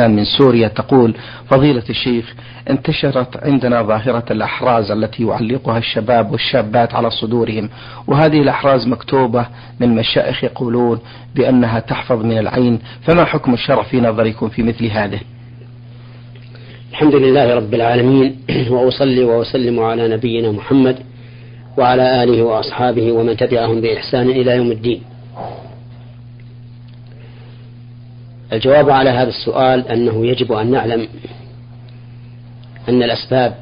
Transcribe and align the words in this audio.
من 0.00 0.24
سوريا 0.24 0.68
تقول 0.68 1.14
فضيلة 1.50 1.82
الشيخ 1.90 2.34
انتشرت 2.70 3.36
عندنا 3.36 3.82
ظاهرة 3.82 4.24
الأحراز 4.30 4.90
التي 4.90 5.22
يعلقها 5.26 5.78
الشباب 5.78 6.32
والشابات 6.32 6.94
على 6.94 7.10
صدورهم 7.10 7.68
وهذه 8.06 8.42
الأحراز 8.42 8.86
مكتوبة 8.86 9.46
من 9.80 9.94
مشائخ 9.94 10.44
يقولون 10.44 10.98
بأنها 11.34 11.80
تحفظ 11.80 12.24
من 12.24 12.38
العين 12.38 12.78
فما 13.02 13.24
حكم 13.24 13.54
الشرع 13.54 13.82
في 13.82 14.00
نظركم 14.00 14.48
في 14.48 14.62
مثل 14.62 14.86
هذه؟ 14.86 15.20
الحمد 16.90 17.14
لله 17.14 17.54
رب 17.54 17.74
العالمين 17.74 18.36
وأصلي 18.70 19.24
وأسلم 19.24 19.80
على 19.80 20.08
نبينا 20.08 20.52
محمد 20.52 20.96
وعلى 21.78 22.22
آله 22.22 22.42
وأصحابه 22.42 23.12
ومن 23.12 23.36
تبعهم 23.36 23.80
بإحسان 23.80 24.30
إلى 24.30 24.56
يوم 24.56 24.70
الدين. 24.70 25.02
الجواب 28.52 28.90
على 28.90 29.10
هذا 29.10 29.28
السؤال 29.28 29.88
أنه 29.88 30.26
يجب 30.26 30.52
أن 30.52 30.70
نعلم 30.70 31.08
أن 32.88 33.02
الأسباب 33.02 33.56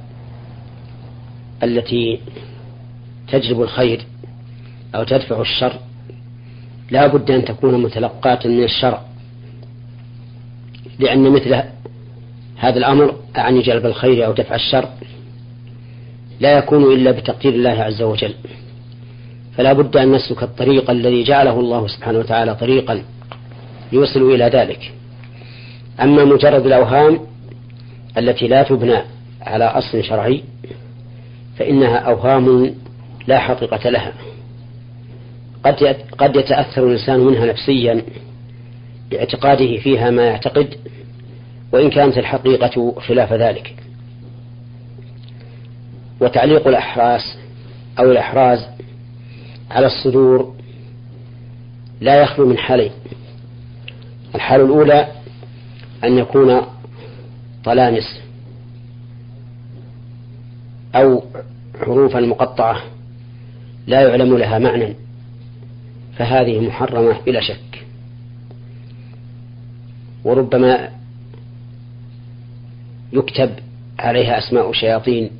التي 1.62 2.20
تجلب 3.28 3.62
الخير 3.62 4.06
أو 4.95 5.05
تدفع 5.05 5.41
الشر 5.41 5.73
لا 6.91 7.06
بد 7.06 7.30
أن 7.30 7.45
تكون 7.45 7.83
متلقاة 7.83 8.39
من 8.45 8.65
الشرع 8.65 9.02
لأن 10.98 11.30
مثل 11.30 11.62
هذا 12.56 12.78
الأمر 12.78 13.14
أعني 13.37 13.62
جلب 13.62 13.87
الخير 13.87 14.27
أو 14.27 14.33
دفع 14.33 14.55
الشر 14.55 14.89
لا 16.41 16.59
يكون 16.59 16.92
إلا 16.92 17.11
بتقدير 17.11 17.55
الله 17.55 17.70
عز 17.70 18.03
وجل. 18.03 18.34
فلا 19.56 19.73
بد 19.73 19.97
أن 19.97 20.12
نسلك 20.12 20.42
الطريق 20.42 20.91
الذي 20.91 21.23
جعله 21.23 21.61
الله 21.61 21.87
سبحانه 21.87 22.19
وتعالى 22.19 22.55
طريقا 22.55 23.03
يوصل 23.95 24.23
إلى 24.23 24.45
ذلك. 24.45 24.93
أما 26.01 26.25
مجرد 26.25 26.66
الأوهام 26.66 27.21
التي 28.19 28.48
لا 28.48 28.62
تبنى 28.62 28.98
على 29.41 29.65
أصل 29.65 30.05
شرعي 30.05 30.45
فإنها 31.59 31.97
أوهام 31.97 32.75
لا 33.27 33.39
حقيقة 33.39 33.91
لها. 33.91 34.12
قد 36.19 36.36
يتأثر 36.36 36.86
الإنسان 36.86 37.20
منها 37.20 37.47
نفسيا 37.47 38.03
باعتقاده 39.11 39.77
فيها 39.77 40.11
ما 40.11 40.25
يعتقد 40.25 40.75
وإن 41.73 41.91
كانت 41.91 42.19
الحقيقة 42.19 42.95
خلاف 43.01 43.33
ذلك. 43.33 43.75
وتعليق 46.20 46.69
الأحراس 46.69 47.39
أو 47.98 48.12
الأحراز 48.12 48.67
على 49.70 49.86
الصدور 49.86 50.55
لا 52.01 52.23
يخلو 52.23 52.48
من 52.48 52.58
حالين. 52.58 52.91
الحال 54.34 54.60
الأولى 54.60 55.08
أن 56.04 56.18
يكون 56.18 56.60
طلانس 57.64 58.20
أو 60.94 61.22
حروفا 61.80 62.20
مقطعة 62.20 62.82
لا 63.86 64.08
يعلم 64.08 64.36
لها 64.38 64.58
معنى 64.58 64.94
فهذه 66.16 66.60
محرمة 66.60 67.20
بلا 67.27 67.40
شك. 67.40 67.84
وربما 70.24 70.88
يكتب 73.12 73.50
عليها 73.98 74.38
أسماء 74.38 74.72
شياطين 74.72 75.30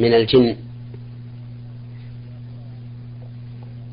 من 0.00 0.14
الجن 0.14 0.56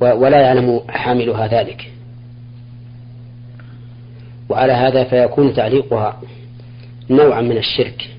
ولا 0.02 0.42
يعلم 0.42 0.82
حاملها 0.90 1.48
ذلك. 1.48 1.95
وعلى 4.56 4.74
هذا 4.74 5.04
فيكون 5.04 5.54
تعليقها 5.54 6.22
نوعا 7.10 7.42
من 7.42 7.58
الشرك. 7.58 8.10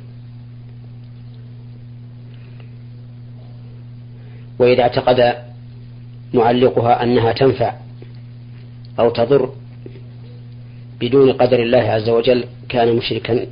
وإذا 4.59 4.83
اعتقد 4.83 5.35
معلقها 6.35 7.03
أنها 7.03 7.33
تنفع 7.33 7.75
أو 8.99 9.11
تضر 9.11 9.53
بدون 11.01 11.33
قدر 11.33 11.63
الله 11.63 11.79
عز 11.79 12.09
وجل 12.09 12.45
كان 12.69 12.97
مشركا 12.97 13.47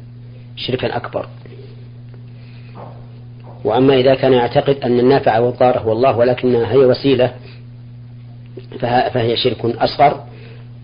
شركا 0.56 0.96
أكبر. 0.96 1.26
وأما 3.64 3.94
إذا 3.94 4.14
كان 4.14 4.32
يعتقد 4.32 4.76
أن 4.76 5.00
النافع 5.00 5.38
والضار 5.38 5.78
هو 5.78 5.92
الله 5.92 6.16
ولكنها 6.16 6.72
هي 6.72 6.76
وسيلة 6.76 7.34
فهي 8.80 9.36
شرك 9.36 9.64
أصغر. 9.64 10.33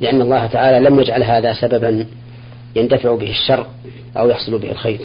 لأن 0.00 0.22
الله 0.22 0.47
تعالى 0.47 0.88
لم 0.88 1.00
يجعل 1.00 1.22
هذا 1.22 1.53
سببا 1.53 2.06
يندفع 2.77 3.15
به 3.15 3.31
الشر 3.31 3.66
أو 4.16 4.28
يحصل 4.28 4.59
به 4.59 4.71
الخير. 4.71 5.00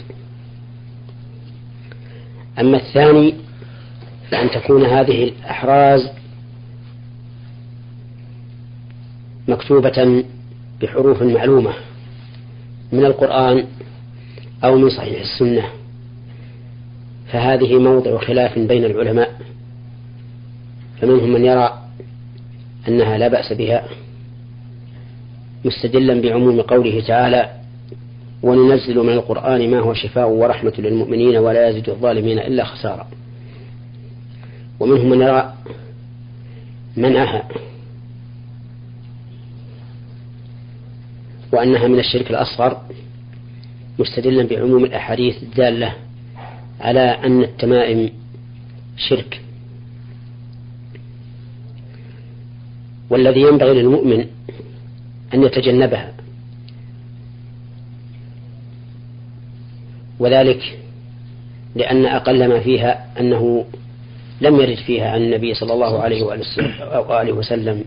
أما 2.60 2.76
الثاني 2.76 3.34
فأن 4.30 4.50
تكون 4.50 4.84
هذه 4.84 5.24
الأحراز 5.24 6.10
مكتوبة 9.48 10.24
بحروف 10.82 11.22
معلومة 11.22 11.72
من 12.92 13.04
القرآن 13.04 13.66
أو 14.64 14.76
من 14.76 14.90
صحيح 14.90 15.20
السنة 15.20 15.64
فهذه 17.32 17.78
موضع 17.78 18.18
خلاف 18.18 18.58
بين 18.58 18.84
العلماء 18.84 19.40
فمنهم 21.00 21.32
من 21.32 21.44
يرى 21.44 21.82
أنها 22.88 23.18
لا 23.18 23.28
بأس 23.28 23.52
بها. 23.52 23.84
مستدلا 25.66 26.20
بعموم 26.20 26.60
قوله 26.60 27.00
تعالى 27.00 27.50
وننزل 28.42 28.98
من 28.98 29.12
القرآن 29.12 29.70
ما 29.70 29.78
هو 29.80 29.94
شفاء 29.94 30.28
ورحمة 30.28 30.72
للمؤمنين 30.78 31.36
ولا 31.36 31.68
يزيد 31.68 31.88
الظالمين 31.88 32.38
إلا 32.38 32.64
خسارة 32.64 33.08
ومنهم 34.80 35.10
من 35.10 35.20
يرى 35.20 35.54
منعها 36.96 37.48
وأنها 41.52 41.88
من 41.88 41.98
الشرك 41.98 42.30
الأصغر 42.30 42.80
مستدلا 43.98 44.42
بعموم 44.42 44.84
الأحاديث 44.84 45.42
الدالة 45.42 45.92
على 46.80 47.00
أن 47.00 47.42
التمائم 47.42 48.10
شرك. 48.96 49.40
والذي 53.10 53.40
ينبغي 53.40 53.82
للمؤمن 53.82 54.26
أن 55.36 55.42
يتجنبها. 55.42 56.12
وذلك 60.18 60.78
لأن 61.74 62.06
أقل 62.06 62.48
ما 62.48 62.60
فيها 62.60 63.06
أنه 63.20 63.64
لم 64.40 64.60
يرد 64.60 64.76
فيها 64.76 65.10
عن 65.10 65.22
النبي 65.22 65.54
صلى 65.54 65.72
الله 65.72 66.02
عليه 66.02 66.22
وآله 67.08 67.32
وسلم 67.32 67.84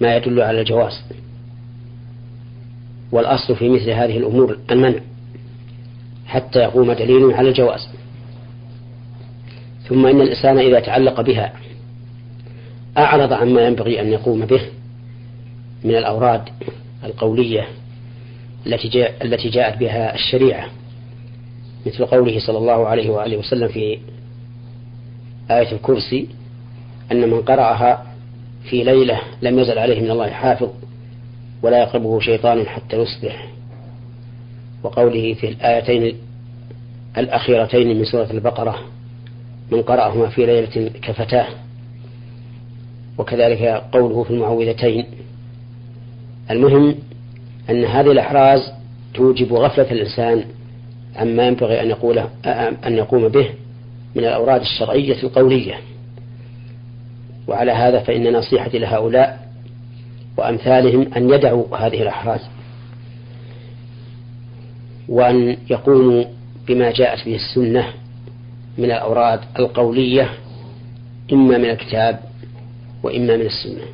ما 0.00 0.16
يدل 0.16 0.40
على 0.40 0.60
الجواز. 0.60 1.02
والأصل 3.12 3.56
في 3.56 3.68
مثل 3.68 3.90
هذه 3.90 4.16
الأمور 4.18 4.58
المنع 4.70 5.00
حتى 6.26 6.58
يقوم 6.58 6.92
دليل 6.92 7.34
على 7.34 7.48
الجواز. 7.48 7.88
ثم 9.88 10.06
إن 10.06 10.20
الإنسان 10.20 10.58
إذا 10.58 10.80
تعلق 10.80 11.20
بها 11.20 11.52
أعرض 12.98 13.32
عما 13.32 13.66
ينبغي 13.66 14.00
أن 14.00 14.12
يقوم 14.12 14.46
به. 14.46 14.60
من 15.84 15.96
الأوراد 15.96 16.42
القولية 17.04 17.68
التي 18.66 18.88
جاء 18.88 19.24
التي 19.24 19.48
جاءت 19.48 19.78
بها 19.78 20.14
الشريعة 20.14 20.70
مثل 21.86 22.06
قوله 22.06 22.38
صلى 22.46 22.58
الله 22.58 22.86
عليه 22.86 23.10
وآله 23.10 23.36
وسلم 23.36 23.68
في 23.68 23.98
آية 25.50 25.72
الكرسي 25.72 26.28
أن 27.12 27.30
من 27.30 27.42
قرأها 27.42 28.06
في 28.70 28.84
ليلة 28.84 29.20
لم 29.42 29.58
يزل 29.58 29.78
عليه 29.78 30.00
من 30.00 30.10
الله 30.10 30.30
حافظ 30.30 30.70
ولا 31.62 31.82
يقربه 31.82 32.20
شيطان 32.20 32.66
حتى 32.66 32.96
يصبح. 32.96 33.48
وقوله 34.82 35.34
في 35.34 35.48
الآيتين 35.48 36.16
الأخيرتين 37.18 37.98
من 37.98 38.04
سورة 38.04 38.30
البقرة 38.30 38.78
من 39.70 39.82
قرأهما 39.82 40.28
في 40.28 40.46
ليلة 40.46 40.90
كفتاه. 41.02 41.46
وكذلك 43.18 43.62
قوله 43.92 44.24
في 44.24 44.30
المعوذتين 44.30 45.06
المهم 46.50 46.94
أن 47.70 47.84
هذه 47.84 48.10
الأحراز 48.12 48.72
توجب 49.14 49.52
غفلة 49.52 49.90
الإنسان 49.90 50.44
عما 51.16 51.46
ينبغي 51.46 51.82
أن 51.82 51.90
يقوله 51.90 52.30
أن 52.86 52.94
يقوم 52.96 53.28
به 53.28 53.48
من 54.14 54.24
الأوراد 54.24 54.60
الشرعية 54.60 55.22
القولية. 55.22 55.74
وعلى 57.46 57.72
هذا 57.72 57.98
فإن 58.00 58.32
نصيحتي 58.32 58.78
لهؤلاء 58.78 59.48
وأمثالهم 60.36 61.08
أن 61.16 61.30
يدعوا 61.30 61.76
هذه 61.76 62.02
الأحراز. 62.02 62.40
وأن 65.08 65.56
يقوموا 65.70 66.24
بما 66.68 66.90
جاءت 66.90 67.24
به 67.24 67.34
السنة 67.34 67.86
من 68.78 68.84
الأوراد 68.84 69.40
القولية 69.58 70.30
إما 71.32 71.58
من 71.58 71.70
الكتاب 71.70 72.20
وإما 73.02 73.36
من 73.36 73.46
السنة. 73.46 73.84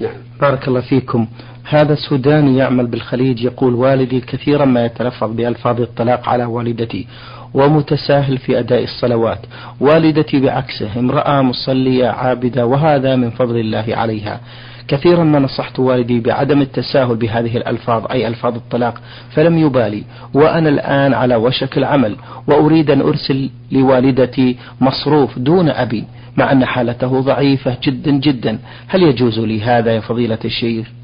نعم. 0.00 0.14
بارك 0.40 0.68
الله 0.68 0.80
فيكم. 0.80 1.26
هذا 1.64 1.94
سوداني 1.94 2.56
يعمل 2.56 2.86
بالخليج 2.86 3.42
يقول 3.44 3.74
والدي 3.74 4.20
كثيرا 4.20 4.64
ما 4.64 4.84
يتلفظ 4.84 5.32
بألفاظ 5.32 5.80
الطلاق 5.80 6.28
على 6.28 6.44
والدتي 6.44 7.06
ومتساهل 7.54 8.38
في 8.38 8.58
أداء 8.58 8.84
الصلوات. 8.84 9.38
والدتي 9.80 10.40
بعكسه 10.40 10.98
امرأة 10.98 11.42
مصلية 11.42 12.06
عابدة 12.06 12.66
وهذا 12.66 13.16
من 13.16 13.30
فضل 13.30 13.56
الله 13.56 13.84
عليها. 13.88 14.40
كثيرا 14.88 15.24
ما 15.24 15.38
نصحت 15.38 15.78
والدي 15.78 16.20
بعدم 16.20 16.60
التساهل 16.60 17.16
بهذه 17.16 17.56
الألفاظ 17.56 18.06
أي 18.10 18.28
ألفاظ 18.28 18.54
الطلاق 18.54 19.00
فلم 19.30 19.58
يبالي. 19.58 20.04
وأنا 20.34 20.68
الآن 20.68 21.14
على 21.14 21.36
وشك 21.36 21.78
العمل 21.78 22.16
وأريد 22.46 22.90
أن 22.90 23.00
أرسل 23.00 23.50
لوالدتي 23.72 24.56
مصروف 24.80 25.38
دون 25.38 25.68
أبي 25.68 26.04
مع 26.36 26.52
أن 26.52 26.64
حالته 26.64 27.20
ضعيفة 27.20 27.76
جدا 27.82 28.10
جدا. 28.10 28.58
هل 28.88 29.02
يجوز 29.02 29.38
لي 29.38 29.62
هذا 29.62 29.92
يا 29.92 30.00
فضيلة 30.00 30.38
الشيخ؟ 30.44 31.01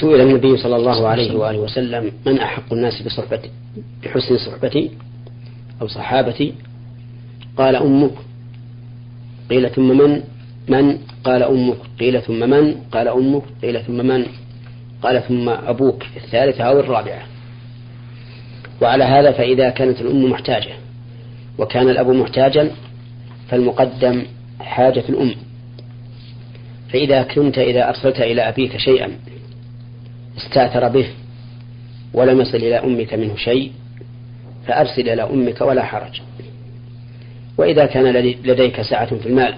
سئل 0.00 0.20
النبي 0.20 0.56
صلى 0.56 0.76
الله 0.76 1.08
عليه 1.08 1.36
وآله 1.36 1.58
وسلم 1.58 2.12
من 2.26 2.38
أحق 2.38 2.72
الناس 2.72 3.02
بصحبتي 3.02 3.50
بحسن 4.02 4.38
صحبتي 4.38 4.90
أو 5.82 5.88
صحابتي؟ 5.88 6.54
قال 7.56 7.76
أمك. 7.76 8.12
قيل 9.50 9.70
ثم 9.70 9.98
من؟ 9.98 10.22
من؟ 10.68 10.98
قال 11.24 11.42
أمك. 11.42 11.76
قيل 12.00 12.22
ثم 12.22 12.50
من؟ 12.50 12.74
قال 12.92 13.08
أمك. 13.08 13.42
قيل 13.62 13.82
ثم 13.82 14.06
من؟ 14.06 14.26
قال 15.02 15.22
ثم 15.28 15.48
أبوك. 15.48 16.02
الثالثة 16.16 16.64
أو 16.64 16.80
الرابعة. 16.80 17.22
وعلى 18.82 19.04
هذا 19.04 19.32
فإذا 19.32 19.70
كانت 19.70 20.00
الأم 20.00 20.30
محتاجة 20.30 20.74
وكان 21.58 21.88
الأب 21.88 22.08
محتاجا 22.08 22.70
فالمقدم 23.48 24.22
حاجة 24.60 25.04
الأم. 25.08 25.34
فإذا 26.92 27.22
كنت 27.22 27.58
إذا 27.58 27.88
أرسلت 27.88 28.20
إلى 28.20 28.48
أبيك 28.48 28.76
شيئا 28.76 29.10
استأثر 30.36 30.88
به 30.88 31.06
ولم 32.14 32.40
يصل 32.40 32.56
إلى 32.56 32.76
أمك 32.76 33.14
منه 33.14 33.36
شيء 33.36 33.72
فأرسل 34.66 35.08
إلى 35.08 35.22
أمك 35.22 35.60
ولا 35.60 35.84
حرج. 35.84 36.20
وإذا 37.58 37.86
كان 37.86 38.12
لديك 38.44 38.82
سعة 38.82 39.16
في 39.16 39.26
المال 39.26 39.54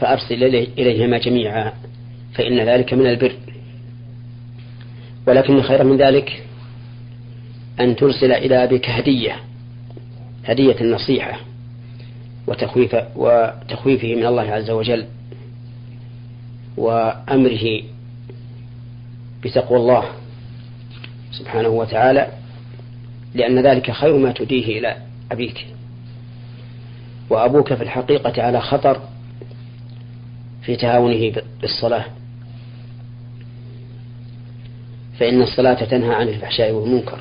فأرسل 0.00 0.44
إليهما 0.78 1.18
جميعا 1.18 1.72
فإن 2.34 2.60
ذلك 2.60 2.94
من 2.94 3.06
البر. 3.06 3.32
ولكن 5.26 5.62
خير 5.62 5.84
من 5.84 5.96
ذلك 5.96 6.42
أن 7.80 7.96
ترسل 7.96 8.32
إلى 8.32 8.64
أبيك 8.64 8.90
هدية 8.90 9.36
هدية 10.44 10.80
النصيحة 10.80 11.40
وتخويف 12.46 12.96
وتخويفه 13.16 14.14
من 14.14 14.26
الله 14.26 14.42
عز 14.42 14.70
وجل 14.70 15.06
وأمره 16.76 17.82
بتقوى 19.44 19.78
الله 19.78 20.04
سبحانه 21.32 21.68
وتعالى 21.68 22.26
لأن 23.34 23.58
ذلك 23.66 23.90
خير 23.90 24.16
ما 24.16 24.32
تديه 24.32 24.78
إلى 24.78 24.96
أبيك. 25.32 25.66
وأبوك 27.30 27.74
في 27.74 27.82
الحقيقة 27.82 28.42
على 28.42 28.60
خطر 28.60 29.00
في 30.62 30.76
تهاونه 30.76 31.32
بالصلاة. 31.60 32.04
فإن 35.18 35.42
الصلاة 35.42 35.84
تنهى 35.84 36.14
عن 36.14 36.28
الفحشاء 36.28 36.72
والمنكر 36.72 37.18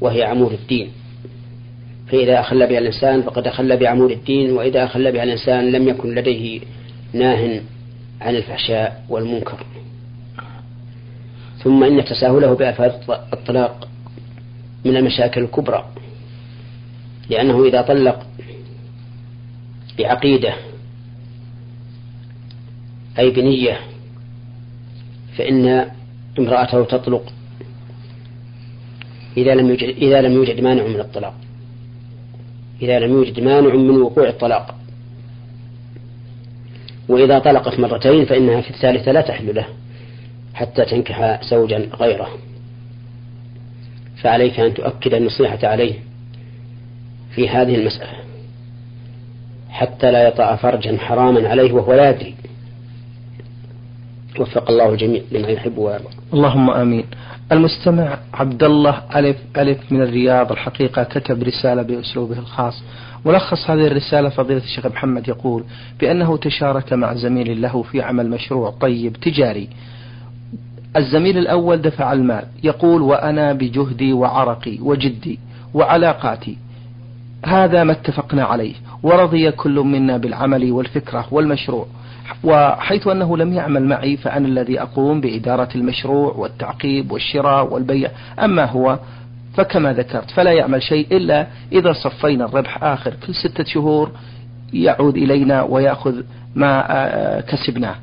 وهي 0.00 0.22
عمود 0.22 0.52
الدين. 0.52 0.90
فإذا 2.08 2.40
أخل 2.40 2.66
بها 2.66 2.78
الإنسان 2.78 3.22
فقد 3.22 3.46
أخل 3.46 3.76
بعمود 3.76 4.10
الدين 4.10 4.50
وإذا 4.50 4.84
أخل 4.84 5.12
بها 5.12 5.22
الإنسان 5.22 5.72
لم 5.72 5.88
يكن 5.88 6.14
لديه 6.14 6.60
ناه 7.12 7.60
عن 8.20 8.36
الفحشاء 8.36 9.04
والمنكر. 9.08 9.66
ثم 11.62 11.84
إن 11.84 12.04
تساهله 12.04 12.54
بألفاظ 12.54 12.92
الطلاق 13.32 13.88
من 14.84 14.96
المشاكل 14.96 15.42
الكبرى 15.42 15.88
لأنه 17.30 17.64
إذا 17.64 17.82
طلق 17.82 18.26
بعقيدة 19.98 20.54
أي 23.18 23.30
بنية 23.30 23.80
فإن 25.36 25.90
امرأته 26.38 26.84
تطلق 26.84 27.32
إذا 29.36 29.54
لم 29.54 29.68
يوجد 29.68 29.88
إذا 29.88 30.20
لم 30.20 30.32
يوجد 30.32 30.60
مانع 30.60 30.86
من 30.86 31.00
الطلاق. 31.00 31.34
إذا 32.82 32.98
لم 32.98 33.12
يوجد 33.12 33.40
مانع 33.40 33.74
من 33.74 34.02
وقوع 34.02 34.28
الطلاق. 34.28 34.74
وإذا 37.08 37.38
طلقت 37.38 37.80
مرتين 37.80 38.24
فإنها 38.24 38.60
في 38.60 38.70
الثالثة 38.70 39.12
لا 39.12 39.20
تحل 39.20 39.54
له. 39.54 39.66
حتى 40.54 40.84
تنكح 40.84 41.40
زوجا 41.50 41.90
غيره. 42.00 42.28
فعليك 44.22 44.60
أن 44.60 44.74
تؤكد 44.74 45.14
النصيحة 45.14 45.58
عليه 45.62 45.94
في 47.34 47.48
هذه 47.48 47.74
المسألة 47.74 48.18
حتى 49.70 50.10
لا 50.10 50.28
يطأ 50.28 50.56
فرجا 50.56 50.98
حراما 50.98 51.48
عليه 51.48 51.72
وهو 51.72 51.94
لا 51.94 52.10
يدري. 52.10 52.34
وفق 54.40 54.70
الله 54.70 54.88
الجميع 54.88 55.22
لما 55.32 55.48
يحب 55.48 55.78
ويرضى. 55.78 56.08
اللهم 56.34 56.70
آمين. 56.70 57.04
المستمع 57.52 58.18
عبد 58.34 58.62
الله 58.62 59.02
ألف 59.16 59.36
ألف 59.56 59.92
من 59.92 60.02
الرياض 60.02 60.52
الحقيقة 60.52 61.02
كتب 61.02 61.42
رسالة 61.42 61.82
بأسلوبه 61.82 62.38
الخاص. 62.38 62.82
ملخص 63.24 63.70
هذه 63.70 63.86
الرسالة 63.86 64.28
فضيلة 64.28 64.62
الشيخ 64.64 64.86
محمد 64.86 65.28
يقول 65.28 65.64
بأنه 66.00 66.36
تشارك 66.36 66.92
مع 66.92 67.14
زميل 67.14 67.62
له 67.62 67.82
في 67.82 68.02
عمل 68.02 68.30
مشروع 68.30 68.70
طيب 68.70 69.16
تجاري. 69.16 69.68
الزميل 70.96 71.38
الأول 71.38 71.76
دفع 71.76 72.12
المال 72.12 72.44
يقول 72.64 73.02
وأنا 73.02 73.52
بجهدي 73.52 74.12
وعرقي 74.12 74.78
وجدي 74.80 75.38
وعلاقاتي. 75.74 76.58
هذا 77.46 77.84
ما 77.84 77.92
اتفقنا 77.92 78.44
عليه 78.44 78.74
ورضي 79.02 79.50
كل 79.50 79.80
منا 79.80 80.16
بالعمل 80.16 80.72
والفكرة 80.72 81.26
والمشروع. 81.30 81.86
وحيث 82.44 83.08
أنه 83.08 83.36
لم 83.36 83.52
يعمل 83.52 83.84
معي 83.84 84.16
فأنا 84.16 84.48
الذي 84.48 84.82
أقوم 84.82 85.20
بإدارة 85.20 85.68
المشروع 85.74 86.32
والتعقيب 86.32 87.12
والشراء 87.12 87.74
والبيع. 87.74 88.10
أما 88.38 88.64
هو 88.64 88.98
فكما 89.54 89.92
ذكرت 89.92 90.30
فلا 90.30 90.52
يعمل 90.52 90.82
شيء 90.82 91.16
إلا 91.16 91.46
إذا 91.72 91.92
صفينا 91.92 92.44
الربح 92.44 92.84
آخر. 92.84 93.14
كل 93.26 93.34
ستة 93.34 93.64
شهور 93.64 94.10
يعود 94.72 95.16
إلينا 95.16 95.62
ويأخذ 95.62 96.22
ما 96.54 96.84
آه، 96.90 97.40
كسبناه. 97.40 97.94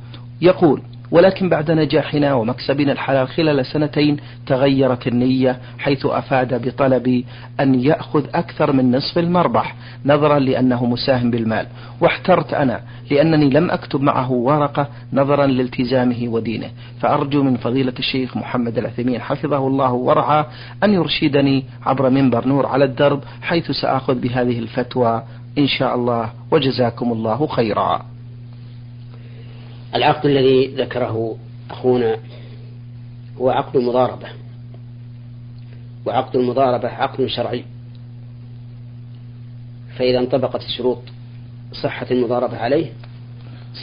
يقول 0.41 0.81
ولكن 1.11 1.49
بعد 1.49 1.71
نجاحنا 1.71 2.33
ومكسبنا 2.33 2.91
الحلال 2.91 3.27
خلال 3.27 3.65
سنتين 3.65 4.17
تغيرت 4.47 5.07
النية 5.07 5.59
حيث 5.79 6.05
أفاد 6.05 6.67
بطلب 6.67 7.23
أن 7.59 7.79
يأخذ 7.79 8.25
أكثر 8.35 8.71
من 8.71 8.95
نصف 8.95 9.17
المربح 9.17 9.75
نظرا 10.05 10.39
لأنه 10.39 10.85
مساهم 10.85 11.31
بالمال. 11.31 11.67
واحترت 12.01 12.53
أنا 12.53 12.81
لأنني 13.11 13.49
لم 13.49 13.71
أكتب 13.71 14.01
معه 14.01 14.31
ورقة 14.31 14.87
نظرا 15.13 15.45
لالتزامه 15.45 16.27
ودينه. 16.27 16.69
فأرجو 17.01 17.43
من 17.43 17.57
فضيلة 17.57 17.93
الشيخ 17.99 18.37
محمد 18.37 18.77
العثيمين 18.77 19.21
حفظه 19.21 19.67
الله 19.67 19.93
ورعاه 19.93 20.45
أن 20.83 20.93
يرشدني 20.93 21.63
عبر 21.85 22.09
منبر 22.09 22.47
نور 22.47 22.65
على 22.65 22.85
الدرب 22.85 23.23
حيث 23.41 23.71
سآخذ 23.71 24.15
بهذه 24.15 24.59
الفتوى 24.59 25.23
إن 25.57 25.67
شاء 25.67 25.95
الله 25.95 26.29
وجزاكم 26.51 27.11
الله 27.11 27.47
خيرا. 27.47 28.14
العقد 29.95 30.25
الذي 30.25 30.67
ذكره 30.67 31.37
أخونا 31.69 32.17
هو 33.37 33.49
عقد 33.49 33.75
المضاربة 33.75 34.27
وعقد 36.05 36.35
المضاربة 36.35 36.87
عقد 36.87 37.25
شرعي. 37.25 37.63
فإذا 39.97 40.19
انطبقت 40.19 40.61
شروط 40.77 41.01
صحة 41.83 42.07
المضاربة 42.11 42.57
عليه 42.57 42.91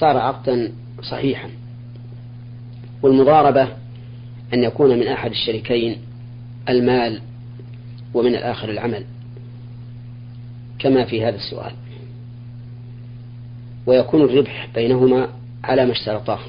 صار 0.00 0.16
عقدا 0.16 0.72
صحيحا. 1.02 1.50
والمضاربة 3.02 3.62
أن 4.54 4.62
يكون 4.62 4.98
من 4.98 5.08
أحد 5.08 5.30
الشريكين 5.30 5.96
المال 6.68 7.20
ومن 8.14 8.34
الآخر 8.34 8.70
العمل 8.70 9.04
كما 10.78 11.04
في 11.04 11.24
هذا 11.24 11.36
السؤال. 11.36 11.72
ويكون 13.86 14.22
الربح 14.22 14.68
بينهما 14.74 15.28
على 15.64 15.86
ما 15.86 15.92
اشترطاه. 15.92 16.40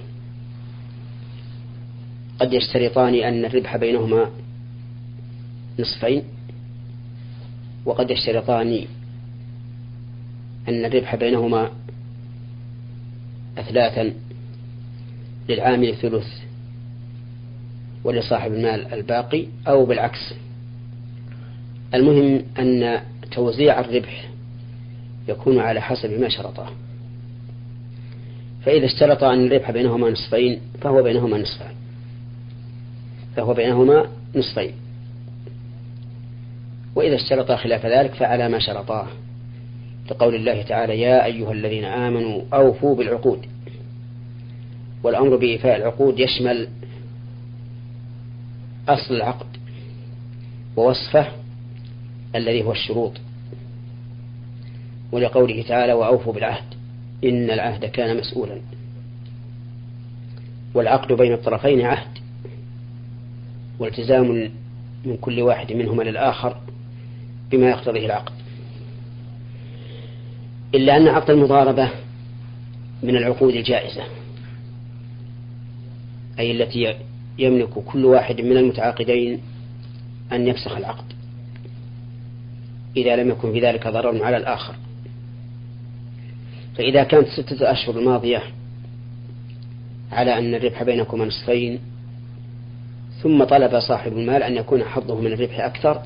قد 2.40 2.54
يشترطان 2.54 3.16
أن 3.16 3.46
الربح 3.46 3.78
بينهما 3.78 4.30
نصفين 5.80 6.24
وقد 7.86 8.12
يشترطان 8.12 8.86
أن 10.70 10.86
الربح 10.86 11.16
بينهما 11.16 11.72
أثلاثا 13.58 14.14
للعامل 15.50 15.96
ثلث 15.96 16.28
ولصاحب 18.04 18.54
المال 18.54 18.94
الباقي 18.94 19.48
أو 19.68 19.86
بالعكس. 19.86 20.34
المهم 21.94 22.44
أن 22.60 23.02
توزيع 23.32 23.80
الربح 23.80 24.30
يكون 25.28 25.60
على 25.60 25.82
حسب 25.82 26.20
ما 26.20 26.30
شرطه. 26.30 26.83
فإذا 28.66 28.86
اشترط 28.86 29.24
أن 29.24 29.48
الربح 29.48 29.72
بينهما 29.72 30.10
نصفين 30.10 30.62
فهو 30.82 31.04
بينهما 31.04 31.38
نصفان. 31.38 31.74
فهو 33.36 33.54
بينهما 33.54 34.08
نصفين. 34.36 34.74
وإذا 36.96 37.16
اشترطا 37.16 37.56
خلاف 37.56 37.86
ذلك 37.86 38.14
فعلى 38.14 38.50
ما 38.50 38.60
شرطاه. 38.60 39.08
لقول 40.12 40.36
الله 40.36 40.62
تعالى 40.62 41.02
يا 41.02 41.26
أيها 41.26 41.52
الذين 41.52 41.86
آمنوا 41.86 42.42
أوفوا 42.54 42.96
بالعقود. 42.96 43.46
والأمر 45.04 45.36
بإيفاء 45.36 45.78
العقود 45.78 46.20
يشمل 46.20 46.68
أصل 48.90 49.16
العقد 49.16 49.48
ووصفه 50.76 51.28
الذي 52.36 52.64
هو 52.64 52.72
الشروط. 52.72 53.14
ولقوله 55.12 55.64
تعالى 55.68 55.94
وأوفوا 55.94 56.34
بالعهد. 56.34 56.83
إن 57.24 57.52
العهد 57.52 57.86
كان 57.86 58.18
مسؤولا. 58.18 58.62
والعقد 60.74 61.14
بين 61.14 61.34
الطرفين 61.34 61.82
عهد. 61.82 62.18
والتزام 63.80 64.52
من 65.06 65.18
كل 65.18 65.42
واحد 65.42 65.74
منهما 65.74 66.04
للآخر 66.04 66.58
بما 67.52 67.70
يقتضيه 67.70 68.06
العقد. 68.06 68.34
إلا 70.76 70.98
أن 70.98 71.08
عقد 71.08 71.30
المضاربة 71.30 71.90
من 73.04 73.16
العقود 73.16 73.56
الجائزة 73.56 74.04
أي 76.40 76.52
التي 76.52 76.96
يملك 77.40 77.70
كل 77.70 78.06
واحد 78.06 78.42
من 78.42 78.58
المتعاقدين 78.58 79.40
أن 80.32 80.48
يفسخ 80.48 80.78
العقد 80.78 81.06
إذا 82.98 83.16
لم 83.16 83.30
يكن 83.30 83.54
في 83.54 83.60
ذلك 83.60 83.88
ضرر 83.88 84.24
على 84.24 84.38
الآخر. 84.38 84.76
فإذا 86.78 87.04
كانت 87.04 87.28
ستة 87.28 87.72
أشهر 87.72 88.00
الماضية 88.00 88.44
على 90.12 90.38
أن 90.38 90.56
الربح 90.56 90.84
بينكما 90.84 91.26
نصفين 91.26 91.80
ثم 93.22 93.44
طلب 93.44 93.80
صاحب 93.80 94.18
المال 94.18 94.44
أن 94.44 94.56
يكون 94.56 94.84
حظه 94.84 95.22
من 95.22 95.34
الربح 95.34 95.60
أكثر 95.60 96.02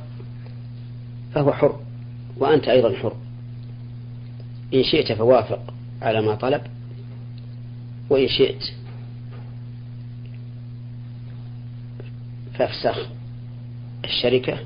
فهو 1.34 1.54
حر 1.54 1.80
وأنت 2.38 2.68
أيضا 2.68 2.96
حر. 2.96 3.16
إن 4.74 4.84
شئت 4.84 5.12
فوافق 5.12 5.74
على 6.02 6.22
ما 6.22 6.36
طلب 6.36 6.62
وإن 8.10 8.28
شئت 8.28 8.64
فافسخ 12.54 13.08
الشركة 14.06 14.58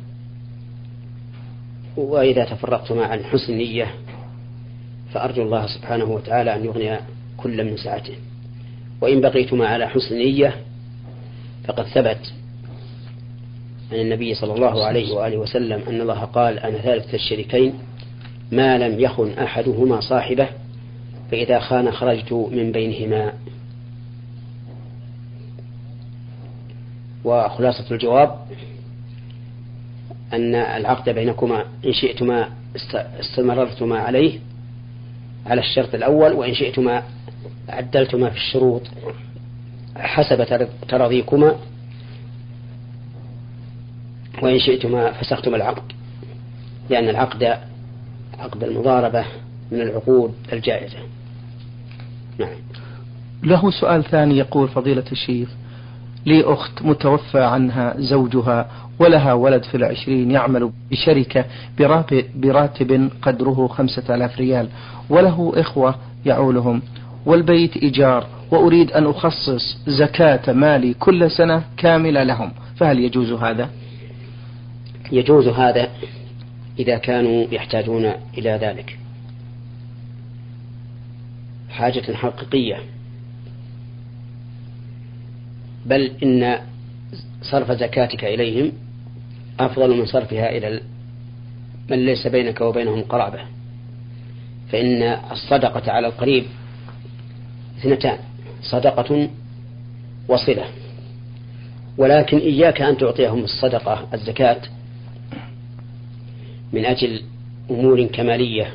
وإذا 1.97 2.45
تفرقتما 2.45 3.05
عن 3.05 3.23
حسن 3.23 3.53
نية 3.53 3.95
فأرجو 5.13 5.43
الله 5.43 5.67
سبحانه 5.67 6.05
وتعالى 6.05 6.55
أن 6.55 6.65
يغني 6.65 6.97
كل 7.37 7.63
من 7.63 7.77
سعته. 7.77 8.15
وإن 9.01 9.21
بقيتما 9.21 9.67
على 9.67 9.87
حسن 9.87 10.15
نية 10.15 10.55
فقد 11.63 11.85
ثبت 11.85 12.33
عن 13.91 13.99
النبي 13.99 14.33
صلى 14.33 14.53
الله 14.53 14.85
عليه 14.85 15.13
وآله 15.13 15.37
وسلم 15.37 15.81
أن 15.87 16.01
الله 16.01 16.19
قال 16.19 16.59
أنا 16.59 16.77
ثالث 16.77 17.13
الشريكين 17.13 17.73
ما 18.51 18.77
لم 18.77 18.99
يخن 18.99 19.31
أحدهما 19.31 19.99
صاحبه 19.99 20.47
فإذا 21.31 21.59
خان 21.59 21.91
خرجت 21.91 22.33
من 22.33 22.71
بينهما. 22.71 23.33
وخلاصة 27.23 27.85
الجواب 27.91 28.39
أن 30.33 30.55
العقد 30.55 31.09
بينكما 31.09 31.65
إن 31.85 31.93
شئتما 31.93 32.49
استمررتما 33.19 33.99
عليه 33.99 34.39
على 35.45 35.61
الشرط 35.61 35.95
الأول 35.95 36.33
وإن 36.33 36.53
شئتما 36.53 37.03
عدلتما 37.69 38.29
في 38.29 38.37
الشروط 38.37 38.81
حسب 39.95 40.69
تراضيكما 40.87 41.55
وإن 44.41 44.59
شئتما 44.59 45.11
فسختما 45.11 45.55
العقد 45.57 45.91
لأن 46.89 47.09
العقد 47.09 47.57
عقد 48.39 48.63
المضاربة 48.63 49.25
من 49.71 49.81
العقود 49.81 50.33
الجائزة. 50.53 50.97
نعم. 52.37 52.55
له 53.43 53.71
سؤال 53.71 54.03
ثاني 54.03 54.37
يقول 54.37 54.67
فضيلة 54.67 55.03
الشيخ 55.11 55.49
لي 56.25 56.43
أخت 56.43 56.81
متوفى 56.81 57.43
عنها 57.43 57.93
زوجها 57.97 58.69
ولها 58.99 59.33
ولد 59.33 59.63
في 59.63 59.77
العشرين 59.77 60.31
يعمل 60.31 60.71
بشركة 60.91 61.45
براتب 62.35 63.09
قدره 63.21 63.67
خمسة 63.67 64.15
آلاف 64.15 64.37
ريال. 64.37 64.67
وله 65.09 65.51
إخوة 65.55 65.95
يعولهم. 66.25 66.81
والبيت 67.25 67.77
إيجار. 67.77 68.27
وأريد 68.51 68.91
أن 68.91 69.05
أخصص 69.05 69.77
زكاة 69.87 70.53
مالي 70.53 70.93
كل 70.93 71.31
سنة 71.31 71.63
كاملة 71.77 72.23
لهم. 72.23 72.51
فهل 72.75 72.99
يجوز 72.99 73.31
هذا؟ 73.31 73.69
يجوز 75.11 75.47
هذا 75.47 75.89
إذا 76.79 76.97
كانوا 76.97 77.45
يحتاجون 77.51 78.11
إلى 78.37 78.59
ذلك. 78.61 78.97
حاجة 81.69 82.13
حقيقية. 82.13 82.77
بل 85.85 86.11
إن 86.23 86.59
صرف 87.41 87.71
زكاتك 87.71 88.23
إليهم 88.23 88.71
أفضل 89.59 89.97
من 89.97 90.05
صرفها 90.05 90.57
إلى 90.57 90.81
من 91.89 92.05
ليس 92.05 92.27
بينك 92.27 92.61
وبينهم 92.61 93.01
قرابة. 93.01 93.39
فإن 94.71 95.03
الصدقة 95.31 95.91
على 95.91 96.07
القريب 96.07 96.43
اثنتان 97.79 98.17
صدقة 98.61 99.29
وصلة. 100.27 100.65
ولكن 101.97 102.37
إياك 102.37 102.81
أن 102.81 102.97
تعطيهم 102.97 103.43
الصدقة 103.43 104.07
الزكاة 104.13 104.61
من 106.73 106.85
أجل 106.85 107.21
أمور 107.71 108.03
كمالية 108.03 108.73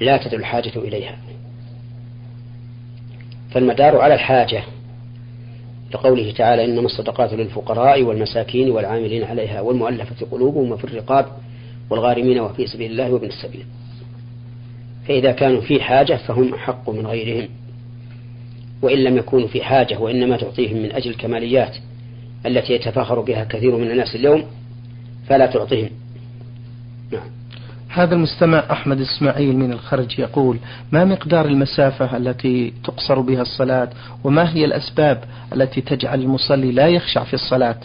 لا 0.00 0.16
تدل 0.16 0.38
الحاجة 0.38 0.72
إليها. 0.76 1.18
فالمدار 3.50 3.96
على 4.00 4.14
الحاجة 4.14 4.62
لقوله 5.94 6.32
تعالى 6.32 6.64
إنما 6.64 6.86
الصدقات 6.86 7.32
للفقراء 7.32 8.02
والمساكين 8.02 8.70
والعاملين 8.70 9.24
عليها 9.24 9.60
والمؤلفة 9.60 10.26
قلوبهم 10.30 10.72
وفي 10.72 10.84
الرقاب 10.84 11.26
والغارمين 11.90 12.40
وفي 12.40 12.66
سبيل 12.66 12.90
الله 12.90 13.12
وابن 13.12 13.26
السبيل. 13.26 13.64
فإذا 15.08 15.32
كانوا 15.32 15.60
في 15.60 15.80
حاجة 15.80 16.16
فهم 16.16 16.54
أحق 16.54 16.90
من 16.90 17.06
غيرهم. 17.06 17.48
وإن 18.82 18.98
لم 18.98 19.16
يكونوا 19.16 19.48
في 19.48 19.62
حاجة 19.62 19.98
وإنما 19.98 20.36
تعطيهم 20.36 20.76
من 20.76 20.92
أجل 20.92 21.10
الكماليات 21.10 21.76
التي 22.46 22.72
يتفاخر 22.72 23.20
بها 23.20 23.44
كثير 23.44 23.76
من 23.76 23.90
الناس 23.90 24.14
اليوم 24.14 24.44
فلا 25.28 25.46
تعطيهم. 25.46 25.90
نعم. 27.12 27.39
هذا 27.92 28.14
المستمع 28.14 28.64
أحمد 28.70 29.00
إسماعيل 29.00 29.56
من 29.56 29.72
الخرج 29.72 30.18
يقول 30.18 30.58
ما 30.92 31.04
مقدار 31.04 31.46
المسافة 31.46 32.16
التي 32.16 32.72
تقصر 32.84 33.20
بها 33.20 33.42
الصلاة؟ 33.42 33.88
وما 34.24 34.54
هي 34.54 34.64
الأسباب 34.64 35.24
التي 35.52 35.80
تجعل 35.80 36.20
المصلي 36.20 36.72
لا 36.72 36.88
يخشع 36.88 37.24
في 37.24 37.34
الصلاة؟ 37.34 37.76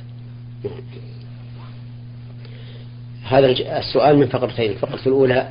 هذا 3.23 3.47
السؤال 3.79 4.17
من 4.17 4.27
فقرتين 4.27 4.71
الفقرة 4.71 4.99
الأولى 5.07 5.49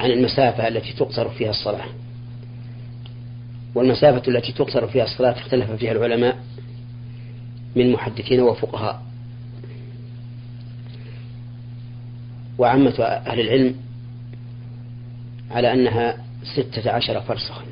عن 0.00 0.10
المسافة 0.10 0.68
التي 0.68 0.92
تقصر 0.92 1.28
فيها 1.28 1.50
الصلاة. 1.50 1.86
والمسافة 3.74 4.22
التي 4.28 4.52
تقصر 4.52 4.86
فيها 4.86 5.04
الصلاة 5.04 5.32
اختلف 5.32 5.70
فيها 5.70 5.92
العلماء 5.92 6.36
من 7.76 7.92
محدثين 7.92 8.40
وفقهاء. 8.40 9.02
وعامة 12.58 13.02
أهل 13.02 13.40
العلم 13.40 13.74
على 15.50 15.72
أنها 15.72 16.24
ستة 16.56 16.90
عشر 16.90 17.20
فرسخا. 17.20 17.64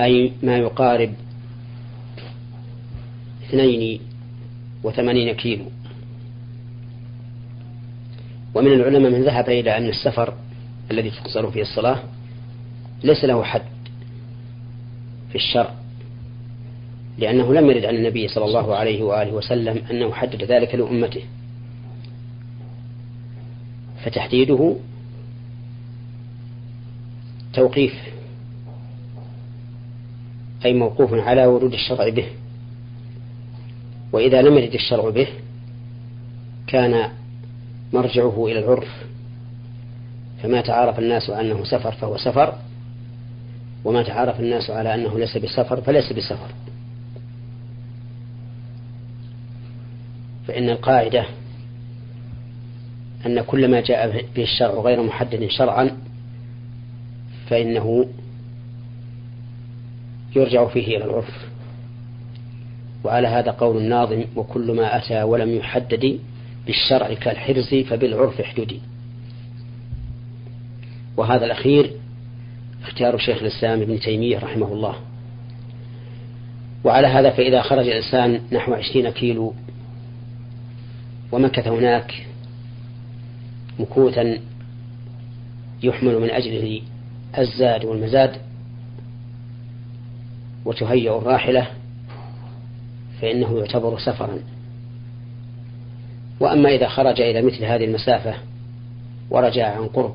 أي 0.00 0.32
ما 0.42 0.56
يقارب 0.56 1.12
اثنين 3.44 4.00
وثمانين 4.84 5.32
كيلو. 5.34 5.64
ومن 8.54 8.72
العلماء 8.72 9.10
من 9.10 9.24
ذهب 9.24 9.48
إلى 9.48 9.76
أن 9.76 9.88
السفر 9.88 10.34
الذي 10.90 11.10
تقصر 11.10 11.50
فيه 11.50 11.62
الصلاة 11.62 11.98
ليس 13.04 13.24
له 13.24 13.42
حد 13.42 13.62
في 15.28 15.34
الشرع 15.34 15.74
لأنه 17.18 17.54
لم 17.54 17.70
يرد 17.70 17.84
عن 17.84 17.94
النبي 17.94 18.28
صلى 18.28 18.44
الله 18.44 18.74
عليه 18.74 19.02
وآله 19.02 19.32
وسلم 19.32 19.82
أنه 19.90 20.12
حدد 20.12 20.44
ذلك 20.44 20.74
لأمته. 20.74 21.22
فتحديده 24.04 24.76
توقيف 27.52 27.94
أي 30.64 30.74
موقوف 30.74 31.14
على 31.14 31.46
ورود 31.46 31.72
الشرع 31.72 32.08
به. 32.08 32.26
وإذا 34.12 34.42
لم 34.42 34.58
يرد 34.58 34.74
الشرع 34.74 35.10
به 35.10 35.26
كان 36.66 37.10
مرجعه 37.92 38.46
إلى 38.46 38.58
العرف 38.58 38.88
فما 40.42 40.60
تعارف 40.60 40.98
الناس 40.98 41.30
أنه 41.30 41.64
سفر 41.64 41.92
فهو 41.92 42.16
سفر 42.16 42.54
وما 43.84 44.02
تعارف 44.02 44.40
الناس 44.40 44.70
على 44.70 44.94
أنه 44.94 45.18
ليس 45.18 45.36
بسفر 45.36 45.80
فليس 45.80 46.12
بسفر. 46.12 46.48
فإن 50.48 50.70
القاعدة 50.70 51.24
أن 53.26 53.40
كل 53.40 53.70
ما 53.70 53.80
جاء 53.80 54.24
به 54.36 54.42
الشرع 54.42 54.74
غير 54.74 55.02
محدد 55.02 55.48
شرعا 55.50 55.90
فإنه 57.48 58.06
يرجع 60.36 60.66
فيه 60.66 60.96
إلى 60.96 61.04
العرف. 61.04 61.50
وعلى 63.04 63.28
هذا 63.28 63.50
قول 63.50 63.76
الناظم 63.76 64.24
وكل 64.36 64.72
ما 64.72 64.96
أتى 64.96 65.22
ولم 65.22 65.54
يحدد 65.54 66.20
بالشرع 66.66 67.14
كالحرز 67.14 67.74
فبالعرف 67.74 68.40
احددي 68.40 68.80
وهذا 71.16 71.44
الأخير 71.44 71.90
اختيار 72.82 73.18
شيخ 73.18 73.42
الإسلام 73.42 73.80
ابن 73.80 74.00
تيمية 74.00 74.38
رحمه 74.38 74.72
الله. 74.72 74.94
وعلى 76.84 77.06
هذا 77.06 77.30
فإذا 77.30 77.62
خرج 77.62 77.88
الإنسان 77.88 78.40
نحو 78.52 78.74
عشرين 78.74 79.10
كيلو 79.10 79.54
ومكث 81.32 81.68
هناك 81.68 82.26
مكوثا 83.80 84.38
يحمل 85.82 86.18
من 86.18 86.30
أجله 86.30 86.82
الزاد 87.38 87.84
والمزاد 87.84 88.36
وتهيأ 90.64 91.18
الراحلة 91.18 91.66
فإنه 93.20 93.58
يعتبر 93.58 93.98
سفرا. 93.98 94.38
وأما 96.40 96.68
إذا 96.68 96.88
خرج 96.88 97.20
إلى 97.20 97.42
مثل 97.42 97.64
هذه 97.64 97.84
المسافة 97.84 98.34
ورجع 99.30 99.76
عن 99.76 99.86
قرب 99.86 100.14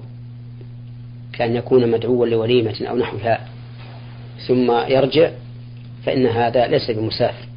كأن 1.33 1.55
يكون 1.55 1.91
مدعوا 1.91 2.25
لوليمة 2.25 2.85
أو 2.89 2.97
نحوها 2.97 3.47
ثم 4.47 4.71
يرجع 4.71 5.31
فإن 6.05 6.25
هذا 6.25 6.67
ليس 6.67 6.91
بمسافر. 6.91 7.47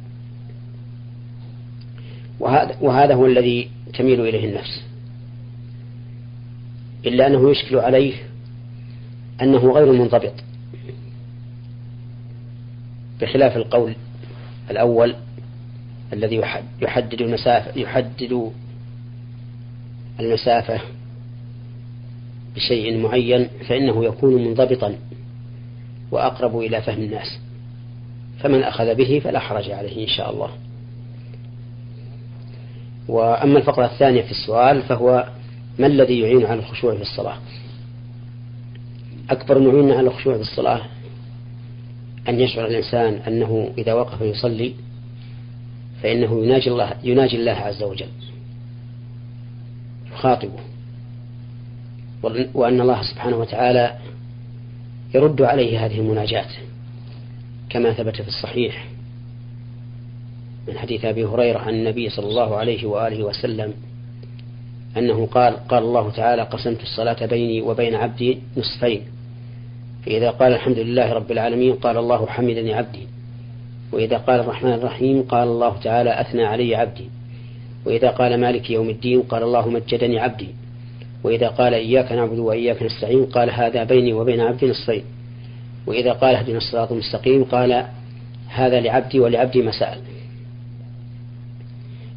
وهذا, 2.39 2.75
وهذا 2.81 3.13
هو 3.13 3.25
الذي 3.25 3.69
تميل 3.93 4.21
إليه 4.21 4.49
النفس. 4.49 4.88
إلا 7.05 7.27
أنه 7.27 7.51
يشكل 7.51 7.75
عليه 7.75 8.13
أنه 9.41 9.71
غير 9.71 9.91
منضبط. 9.91 10.33
بخلاف 13.21 13.57
القول 13.57 13.95
الأول 14.71 15.15
الذي 16.13 16.41
يحدد 16.81 17.21
المسافة 17.21 17.79
يحدد 17.79 18.51
المسافة 20.19 20.81
بشيء 22.55 22.97
معين 22.97 23.47
فإنه 23.67 24.05
يكون 24.05 24.43
منضبطا 24.43 24.95
وأقرب 26.11 26.59
إلى 26.59 26.81
فهم 26.81 27.01
الناس. 27.01 27.39
فمن 28.39 28.63
أخذ 28.63 28.95
به 28.95 29.21
فلا 29.23 29.39
حرج 29.39 29.71
عليه 29.71 30.03
إن 30.03 30.09
شاء 30.09 30.33
الله. 30.33 30.49
وأما 33.07 33.59
الفقرة 33.59 33.85
الثانية 33.85 34.21
في 34.21 34.31
السؤال 34.31 34.81
فهو 34.81 35.27
ما 35.79 35.87
الذي 35.87 36.19
يعين 36.19 36.45
على 36.45 36.59
الخشوع 36.59 36.95
في 36.95 37.01
الصلاة؟ 37.01 37.37
أكبر 39.29 39.59
معين 39.59 39.91
على 39.91 40.07
الخشوع 40.07 40.35
في 40.35 40.41
الصلاة 40.41 40.81
أن 42.29 42.39
يشعر 42.39 42.67
الإنسان 42.67 43.13
أنه 43.13 43.71
إذا 43.77 43.93
وقف 43.93 44.21
يصلي 44.21 44.73
فإنه 46.03 46.43
يناجي 46.43 46.69
الله 46.69 46.93
يناجي 47.03 47.35
الله 47.35 47.51
عز 47.51 47.83
وجل. 47.83 48.09
يخاطبه. 50.11 50.59
وأن 52.53 52.81
الله 52.81 53.01
سبحانه 53.01 53.37
وتعالى 53.37 53.97
يرد 55.15 55.41
عليه 55.41 55.85
هذه 55.85 55.99
المناجاة. 55.99 56.47
كما 57.69 57.93
ثبت 57.93 58.21
في 58.21 58.27
الصحيح 58.27 58.87
من 60.67 60.77
حديث 60.77 61.05
أبي 61.05 61.25
هريرة 61.25 61.59
عن 61.59 61.73
النبي 61.73 62.09
صلى 62.09 62.27
الله 62.27 62.55
عليه 62.55 62.85
وآله 62.85 63.23
وسلم 63.23 63.73
أنه 64.99 65.25
قال 65.25 65.67
قال 65.67 65.83
الله 65.83 66.09
تعالى 66.09 66.41
قسمت 66.41 66.81
الصلاة 66.81 67.25
بيني 67.25 67.61
وبين 67.61 67.95
عبدي 67.95 68.39
نصفين 68.57 69.01
فإذا 70.05 70.29
قال 70.29 70.53
الحمد 70.53 70.79
لله 70.79 71.13
رب 71.13 71.31
العالمين 71.31 71.73
قال 71.73 71.97
الله 71.97 72.25
حمدني 72.25 72.73
عبدي 72.73 73.07
وإذا 73.91 74.17
قال 74.17 74.39
الرحمن 74.39 74.73
الرحيم 74.73 75.23
قال 75.23 75.47
الله 75.47 75.77
تعالى 75.83 76.21
أثنى 76.21 76.43
علي 76.45 76.75
عبدي 76.75 77.09
وإذا 77.85 78.09
قال 78.09 78.41
مالك 78.41 78.69
يوم 78.69 78.89
الدين 78.89 79.21
قال 79.21 79.43
الله 79.43 79.69
مجدني 79.69 80.19
عبدي 80.19 80.47
وإذا 81.23 81.47
قال 81.47 81.73
إياك 81.73 82.11
نعبد 82.11 82.39
وإياك 82.39 82.83
نستعين 82.83 83.25
قال 83.25 83.51
هذا 83.51 83.83
بيني 83.83 84.13
وبين 84.13 84.41
عبدي 84.41 84.67
نصفين 84.67 85.03
وإذا 85.87 86.13
قال 86.13 86.35
اهدنا 86.35 86.57
الصراط 86.57 86.91
المستقيم 86.91 87.43
قال 87.43 87.85
هذا 88.47 88.79
لعبدي 88.79 89.19
ولعبدي 89.19 89.61
ما 89.61 89.71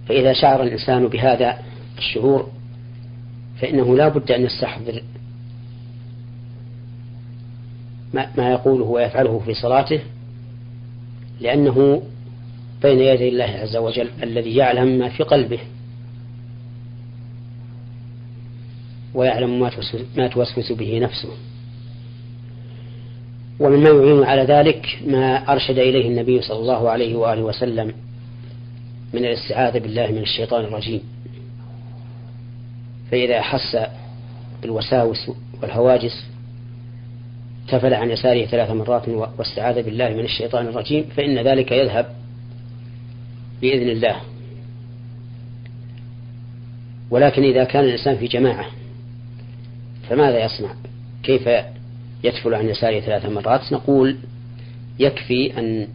فإذا 0.09 0.33
شعر 0.33 0.63
الإنسان 0.63 1.09
بهذا 1.09 1.59
الشعور 1.99 2.49
فإنه 3.63 3.97
لا 3.97 4.09
بد 4.09 4.31
أن 4.31 4.45
يستحضر 4.45 5.03
ما 8.15 8.51
يقوله 8.51 8.85
ويفعله 8.85 9.39
في 9.39 9.55
صلاته 9.55 10.01
لأنه 11.41 12.03
بين 12.83 13.01
يدي 13.01 13.29
الله 13.29 13.45
عز 13.45 13.77
وجل 13.77 14.11
الذي 14.23 14.57
يعلم 14.57 14.99
ما 14.99 15.09
في 15.09 15.23
قلبه 15.23 15.59
ويعلم 19.15 19.71
ما 20.17 20.29
توسوس 20.29 20.73
به 20.73 20.99
نفسه. 20.99 21.29
ومما 23.61 23.89
يعين 23.89 24.25
على 24.25 24.43
ذلك 24.43 24.99
ما 25.07 25.53
أرشد 25.53 25.79
إليه 25.79 26.09
النبي 26.09 26.43
صلى 26.43 26.59
الله 26.59 26.91
عليه 26.91 27.17
وآله 27.17 27.43
وسلم 27.43 27.93
من 29.13 29.25
الاستعاذة 29.25 29.79
بالله 29.79 30.07
من 30.07 30.23
الشيطان 30.23 30.65
الرجيم. 30.65 31.12
فإذا 33.13 33.39
أحس 33.39 33.77
بالوساوس 34.63 35.31
والهواجس 35.63 36.25
تفل 37.69 37.95
عن 37.95 38.11
يساره 38.11 38.47
ثلاث 38.47 38.71
مرات 38.71 39.09
واستعاذ 39.09 39.83
بالله 39.83 40.09
من 40.09 40.25
الشيطان 40.25 40.67
الرجيم 40.67 41.05
فإن 41.17 41.39
ذلك 41.39 41.73
يذهب 41.73 42.07
بإذن 43.63 43.89
الله. 43.89 44.17
ولكن 47.11 47.43
إذا 47.43 47.65
كان 47.65 47.85
الإنسان 47.85 48.17
في 48.17 48.27
جماعة 48.27 48.67
فماذا 50.09 50.45
يصنع؟ 50.45 50.75
كيف 51.23 51.49
يتفل 52.25 52.55
عن 52.55 52.69
يساره 52.69 53.01
ثلاث 53.01 53.27
مرات؟ 53.27 53.73
نقول 53.73 54.17
يكفي 54.99 55.59
أن 55.59 55.89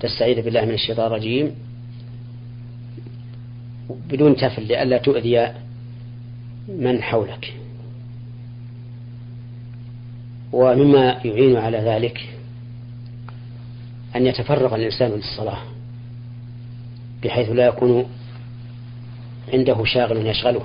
تستعيذ 0.00 0.42
بالله 0.42 0.64
من 0.64 0.74
الشيطان 0.74 1.06
الرجيم 1.06 1.54
بدون 4.10 4.36
تفل 4.36 4.62
لئلا 4.62 4.98
تؤذي 4.98 5.52
من 6.78 7.02
حولك. 7.02 7.54
ومما 10.52 11.20
يعين 11.24 11.56
على 11.56 11.78
ذلك 11.78 12.28
أن 14.16 14.26
يتفرغ 14.26 14.74
الإنسان 14.74 15.10
للصلاة 15.10 15.58
بحيث 17.24 17.48
لا 17.48 17.66
يكون 17.66 18.06
عنده 19.52 19.84
شاغل 19.84 20.26
يشغله 20.26 20.62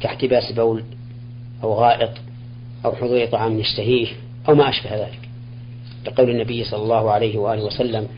كاحتباس 0.00 0.52
بول 0.52 0.84
أو 1.62 1.74
غائط 1.74 2.10
أو 2.84 2.92
حضور 2.92 3.26
طعام 3.26 3.58
يشتهيه 3.58 4.06
أو 4.48 4.54
ما 4.54 4.68
أشبه 4.68 4.96
ذلك. 4.96 5.28
لقول 6.06 6.30
النبي 6.30 6.64
صلى 6.64 6.82
الله 6.82 7.10
عليه 7.10 7.38
وآله 7.38 7.64
وسلم 7.64 8.08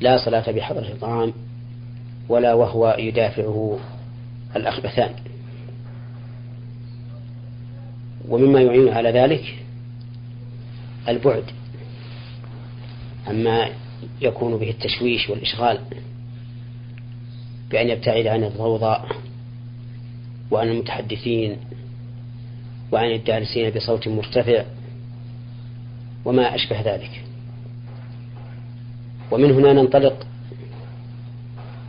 لا 0.00 0.24
صلاة 0.24 0.50
بحضرة 0.50 0.88
الطعام 0.88 1.32
ولا 2.28 2.54
وهو 2.54 2.96
يدافعه 2.98 3.78
الأخبثان. 4.56 5.14
ومما 8.28 8.60
يعين 8.60 8.88
على 8.88 9.10
ذلك 9.10 9.64
البعد. 11.08 11.44
عما 13.26 13.68
يكون 14.20 14.56
به 14.56 14.70
التشويش 14.70 15.30
والإشغال 15.30 15.78
بأن 17.70 17.88
يبتعد 17.88 18.26
عن 18.26 18.44
الضوضاء 18.44 19.16
وعن 20.50 20.68
المتحدثين 20.68 21.56
وعن 22.92 23.10
الدارسين 23.10 23.70
بصوت 23.70 24.08
مرتفع 24.08 24.64
وما 26.24 26.54
أشبه 26.54 26.80
ذلك. 26.80 27.24
ومن 29.30 29.50
هنا 29.50 29.72
ننطلق 29.72 30.26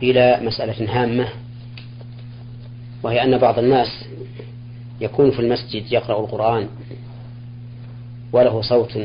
إلى 0.02 0.40
مسألة 0.42 1.02
هامة 1.02 1.28
وهي 3.02 3.22
أن 3.22 3.38
بعض 3.38 3.58
الناس 3.58 4.04
يكون 5.00 5.30
في 5.30 5.38
المسجد 5.38 5.92
يقرأ 5.92 6.20
القرآن 6.20 6.68
وله 8.32 8.62
صوت 8.62 8.98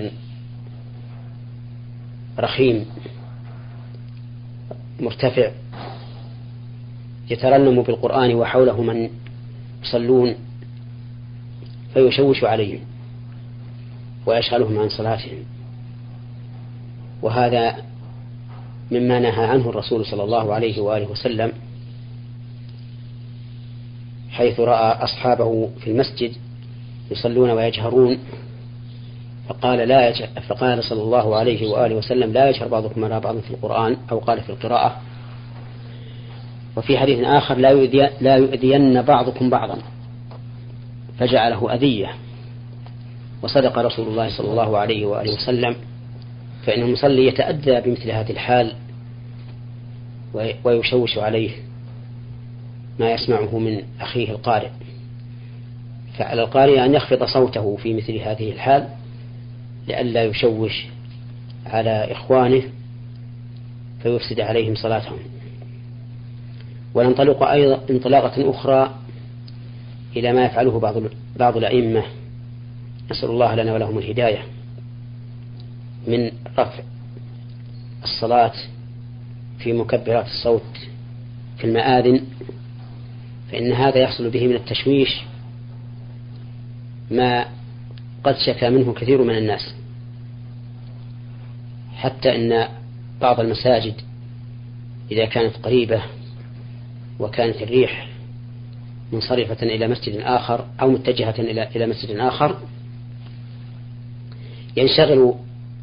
رخيم 2.40 2.86
مرتفع 5.00 5.52
يترنم 7.30 7.82
بالقرآن 7.82 8.36
وحوله 8.36 8.82
من 8.82 9.10
يصلون 9.84 10.36
فيشوش 11.94 12.44
عليهم 12.44 12.80
ويشغلهم 14.26 14.80
عن 14.80 14.90
صلاتهم 14.90 15.44
وهذا 17.22 17.76
مما 18.92 19.20
نهى 19.20 19.46
عنه 19.46 19.70
الرسول 19.70 20.06
صلى 20.06 20.24
الله 20.24 20.54
عليه 20.54 20.82
وآله 20.82 21.12
وسلم 21.12 21.52
حيث 24.38 24.60
رأى 24.60 25.04
أصحابه 25.04 25.70
في 25.80 25.92
المسجد 25.92 26.32
يصلون 27.12 27.50
ويجهرون 27.50 28.20
فقال 29.50 29.88
لا 29.88 30.14
فقال 30.48 30.84
صلى 30.84 31.02
الله 31.02 31.36
عليه 31.36 31.68
وآله 31.68 31.96
وسلم 31.96 32.34
لا 32.34 32.50
يجهر 32.50 32.68
بعضكم 32.68 33.06
على 33.06 33.20
بعض 33.20 33.40
في 33.40 33.52
القرآن 33.52 33.98
أو 34.12 34.20
قال 34.20 34.42
في 34.42 34.50
القراءة. 34.50 35.02
وفي 36.76 36.98
حديث 36.98 37.20
آخر 37.20 37.58
لا 37.58 37.70
يؤذي 37.70 38.10
لا 38.22 38.36
يؤذين 38.36 39.02
بعضكم 39.02 39.50
بعضا. 39.50 39.78
فجعله 41.20 41.74
أذية. 41.74 42.10
وصدق 43.44 43.80
رسول 43.80 44.08
الله 44.08 44.38
صلى 44.38 44.52
الله 44.52 44.78
عليه 44.78 45.06
وآله 45.06 45.34
وسلم. 45.34 45.76
فإن 46.66 46.82
المصلي 46.82 47.28
يتأذى 47.28 47.82
بمثل 47.82 48.12
هذه 48.12 48.32
الحال 48.32 48.74
ويشوش 50.64 51.18
عليه. 51.18 51.52
ما 53.00 53.12
يسمعه 53.12 53.60
من 53.60 53.84
أخيه 54.02 54.32
القارئ. 54.32 54.70
فعلى 56.18 56.44
القارئ 56.44 56.86
أن 56.86 56.94
يخفض 56.94 57.24
صوته 57.24 57.76
في 57.76 57.94
مثل 57.94 58.16
هذه 58.16 58.52
الحال 58.52 58.88
لئلا 59.88 60.24
يشوش 60.24 60.86
على 61.66 62.12
إخوانه 62.12 62.62
فيفسد 64.04 64.40
عليهم 64.40 64.76
صلاتهم. 64.76 65.20
وننطلق 66.94 67.44
أيضا 67.44 67.82
انطلاقة 67.90 68.50
أخرى 68.50 68.96
إلى 70.16 70.34
ما 70.34 70.46
يفعله 70.46 70.80
بعض 70.80 70.96
بعض 71.40 71.58
الأئمة. 71.58 72.04
نسأل 73.12 73.30
الله 73.30 73.56
لنا 73.56 73.74
ولهم 73.74 73.98
الهداية 73.98 74.40
من 76.08 76.32
رفع 76.58 76.84
الصلاة 78.04 78.54
في 79.60 79.74
مكبرات 79.74 80.26
الصوت 80.26 80.88
في 81.58 81.64
المآذن 81.64 82.22
فإن 83.52 83.72
هذا 83.72 83.98
يحصل 83.98 84.30
به 84.30 84.48
من 84.48 84.56
التشويش 84.56 85.22
ما 87.12 87.46
قد 88.24 88.36
شكى 88.38 88.70
منه 88.70 88.94
كثير 88.94 89.24
من 89.24 89.38
الناس. 89.38 89.74
حتى 91.96 92.36
أن 92.36 92.68
بعض 93.22 93.40
المساجد 93.40 93.94
إذا 95.12 95.26
كانت 95.26 95.56
قريبة 95.56 96.02
وكانت 97.20 97.62
الريح 97.62 98.08
منصرفة 99.14 99.64
إلى 99.64 99.88
مسجد 99.88 100.16
آخر 100.18 100.66
أو 100.82 100.90
متجهة 100.92 101.36
إلى 101.40 101.70
إلى 101.76 101.88
مسجد 101.88 102.16
آخر 102.16 102.60
ينشغل 104.78 105.34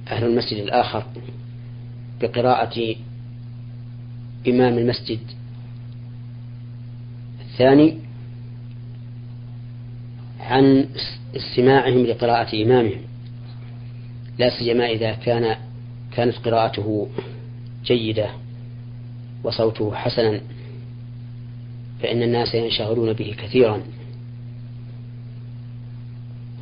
أهل 0.09 0.25
المسجد 0.25 0.59
الآخر 0.59 1.05
بقراءة 2.21 2.95
إمام 4.49 4.79
المسجد 4.79 5.19
الثاني 7.55 7.99
عن 10.41 10.89
استماعهم 11.37 12.07
لقراءة 12.07 12.63
إمامهم 12.63 13.01
لا 14.39 14.59
سيما 14.59 14.87
إذا 14.87 15.13
كان 15.13 15.57
كانت 16.13 16.35
قراءته 16.37 17.09
جيدة 17.85 18.31
وصوته 19.45 19.95
حسنا 19.95 20.41
فإن 22.03 22.23
الناس 22.23 22.55
ينشغلون 22.55 23.13
به 23.13 23.35
كثيرا. 23.39 23.83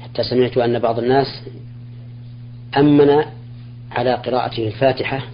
حتى 0.02 0.22
سمعت 0.22 0.56
أن 0.58 0.78
بعض 0.78 0.98
الناس 0.98 1.42
أمن 2.76 3.24
على 3.90 4.14
قراءته 4.14 4.66
الفاتحة 4.66 5.26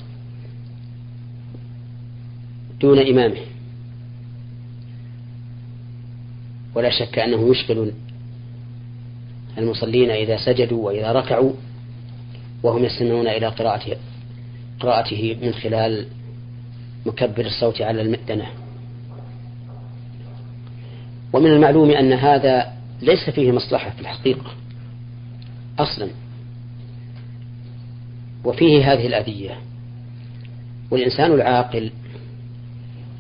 دون 2.81 2.99
إمامه. 2.99 3.48
ولا 6.79 6.91
شك 6.91 7.19
أنه 7.19 7.51
يشغل 7.51 7.93
المصلين 9.59 10.11
إذا 10.11 10.37
سجدوا 10.37 10.87
وإذا 10.87 11.13
ركعوا 11.13 11.53
وهم 12.63 12.85
يستمعون 12.85 13.29
إلى 13.29 13.47
قراءته 13.47 13.97
قراءته 14.81 15.37
من 15.43 15.53
خلال 15.53 16.07
مكبر 17.07 17.47
الصوت 17.47 17.83
على 17.83 18.03
المئذنة 18.03 18.47
ومن 21.33 21.51
المعلوم 21.51 21.91
أن 21.91 22.13
هذا 22.13 22.73
ليس 23.03 23.31
فيه 23.31 23.53
مصلحة 23.53 23.91
في 23.91 24.01
الحقيقة 24.01 24.51
أصلا. 25.79 26.09
وفيه 28.45 28.93
هذه 28.93 29.07
الأذية. 29.07 29.59
والإنسان 30.91 31.33
العاقل 31.33 31.91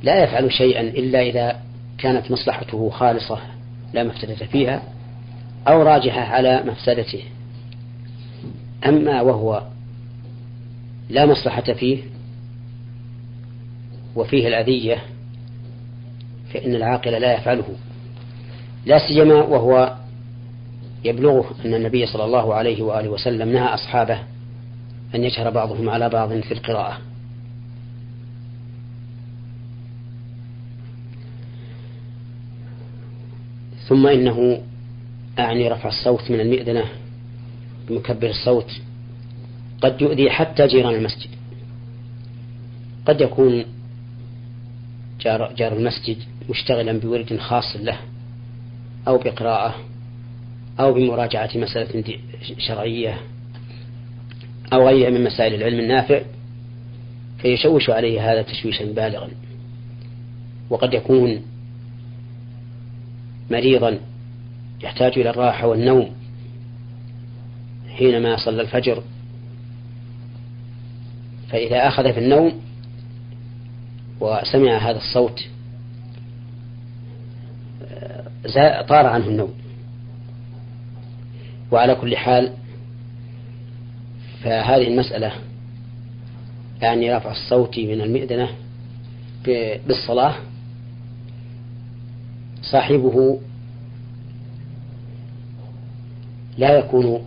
لا 0.02 0.24
يفعل 0.24 0.52
شيئا 0.52 0.80
إلا 0.80 1.22
إذا 1.22 1.67
كانت 1.98 2.30
مصلحته 2.30 2.90
خالصة 2.90 3.38
لا 3.92 4.04
مفسدة 4.04 4.46
فيها 4.46 4.82
أو 5.68 5.82
راجحة 5.82 6.20
على 6.20 6.62
مفسدته. 6.66 7.22
أما 8.86 9.20
وهو 9.20 9.62
لا 11.08 11.26
مصلحة 11.26 11.62
فيه 11.62 11.98
وفيه 14.16 14.48
الأذية 14.48 15.02
فإن 16.54 16.74
العاقل 16.74 17.12
لا 17.12 17.34
يفعله. 17.34 17.76
لا 18.86 18.98
سيما 19.08 19.34
وهو 19.34 19.96
يبلغه 21.04 21.50
أن 21.64 21.74
النبي 21.74 22.06
صلى 22.06 22.24
الله 22.24 22.54
عليه 22.54 22.82
وآله 22.82 23.08
وسلم 23.08 23.48
نهى 23.48 23.74
أصحابه 23.74 24.18
أن 25.14 25.24
يجهر 25.24 25.50
بعضهم 25.50 25.88
على 25.88 26.08
بعض 26.08 26.32
في 26.32 26.54
القراءة. 26.54 26.98
ثم 33.88 34.06
إنه 34.06 34.62
أعني 35.38 35.68
رفع 35.68 35.88
الصوت 35.88 36.30
من 36.30 36.40
المئذنة 36.40 36.84
بمكبر 37.88 38.30
الصوت. 38.30 38.80
قد 39.82 40.02
يؤذي 40.02 40.30
حتى 40.30 40.66
جيران 40.66 40.94
المسجد. 40.94 41.30
قد 43.06 43.20
يكون 43.20 43.64
جار, 45.20 45.52
جار 45.56 45.72
المسجد 45.72 46.16
مشتغلا 46.50 47.00
بورد 47.00 47.36
خاص 47.36 47.76
له 47.76 47.98
أو 49.08 49.18
بقراءة 49.18 49.74
أو 50.80 50.92
بمراجعة 50.92 51.50
مسألة 51.54 52.18
شرعية 52.58 53.20
أو 54.72 54.88
غيرها 54.88 55.10
من 55.10 55.24
مسائل 55.24 55.54
العلم 55.54 55.80
النافع 55.80 56.20
فيشوش 57.38 57.90
عليه 57.90 58.32
هذا 58.32 58.42
تشويشا 58.42 58.84
بالغا. 58.84 59.28
وقد 60.70 60.94
يكون 60.94 61.42
مريضا 63.50 63.98
يحتاج 64.82 65.18
إلى 65.18 65.30
الراحة 65.30 65.66
والنوم 65.66 66.10
حينما 67.96 68.36
صلى 68.36 68.62
الفجر. 68.62 69.02
فإذا 71.50 71.88
أخذ 71.88 72.12
في 72.12 72.18
النوم 72.18 72.60
وسمع 74.20 74.78
هذا 74.78 74.96
الصوت 74.96 75.48
طار 78.88 79.06
عنه 79.06 79.26
النوم. 79.26 79.54
وعلى 81.70 81.94
كل 81.94 82.16
حال 82.16 82.52
فهذه 84.42 84.88
المسألة 84.88 85.32
يعني 86.82 87.16
رفع 87.16 87.30
الصوت 87.30 87.78
من 87.78 88.00
المئذنة 88.00 88.48
بالصلاة 89.86 90.34
صاحبه 92.62 93.38
لا 96.58 96.78
يكون 96.78 97.26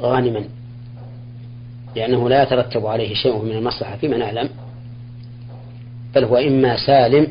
غانما 0.00 0.44
لأنه 1.96 2.28
لا 2.28 2.42
يترتب 2.42 2.86
عليه 2.86 3.14
شيء 3.14 3.42
من 3.42 3.50
المصلحة 3.50 3.96
فيما 3.96 4.16
نعلم 4.16 4.48
بل 6.14 6.24
هو 6.24 6.36
إما 6.36 6.86
سالم 6.86 7.26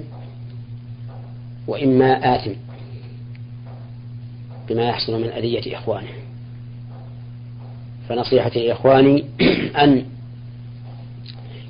وإما 1.68 2.36
آثم 2.36 2.52
بما 4.70 4.84
يحصل 4.84 5.22
من 5.22 5.28
أذية 5.30 5.78
إخوانه. 5.78 6.10
فنصيحتي 8.10 8.68
لإخواني 8.68 9.26
أن 9.84 10.06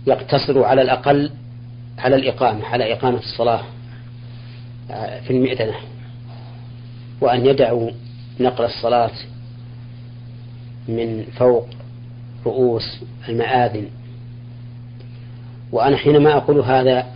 يقتصروا 0.07 0.65
على 0.65 0.81
الأقل 0.81 1.31
على 1.97 2.15
الإقامة 2.15 2.65
على 2.65 2.93
إقامة 2.93 3.17
الصلاة. 3.17 3.63
في 4.87 5.29
المئتنة 5.29 5.73
وأن 7.21 7.45
يدعوا 7.45 7.91
نقل 8.39 8.65
الصلاة 8.65 9.11
من 10.87 11.23
فوق 11.23 11.67
رؤوس 12.45 12.83
المآذن. 13.29 13.87
وأنا 15.71 15.97
حينما 15.97 16.37
أقول 16.37 16.59
هذا 16.59 17.07